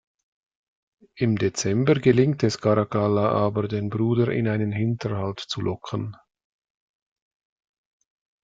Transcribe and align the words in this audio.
Im 1.15 1.37
Dezember 1.37 1.93
gelingt 1.93 2.41
es 2.41 2.59
Caracalla 2.59 3.29
aber, 3.29 3.67
den 3.67 3.91
Bruder 3.91 4.29
in 4.29 4.47
einen 4.47 4.71
Hinterhalt 4.71 5.39
zu 5.39 5.61
locken. 5.61 6.15